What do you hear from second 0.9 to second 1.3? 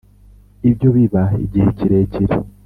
biba